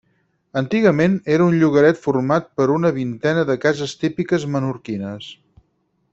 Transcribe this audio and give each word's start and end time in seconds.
Antigament 0.61 1.17
era 1.35 1.47
un 1.49 1.57
llogaret 1.63 2.01
format 2.05 2.49
per 2.61 2.67
una 2.77 2.93
vintena 2.97 3.45
de 3.51 3.59
cases 3.67 3.95
típiques 4.07 4.49
menorquines. 4.57 5.31